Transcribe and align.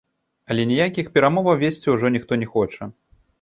Але 0.53 0.63
ніякіх 0.71 1.11
перамоваў 1.17 1.59
весці 1.65 1.93
ўжо 1.97 2.13
ніхто 2.17 2.41
не 2.45 2.49
хоча. 2.55 2.83